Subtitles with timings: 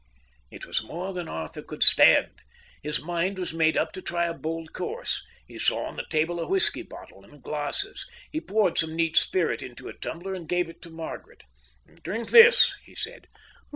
[0.49, 2.41] It was more than Arthur could stand.
[2.81, 5.23] His mind was made up to try a bold course.
[5.45, 8.09] He saw on the table a whisky bottle and glasses.
[8.31, 11.43] He poured some neat spirit into a tumbler and gave it to Margaret.
[12.03, 13.27] "Drink this," he said.